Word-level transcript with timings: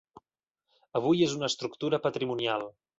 Avui 1.01 1.23
és 1.27 1.37
una 1.37 1.53
estructura 1.55 2.05
patrimonial. 2.11 2.71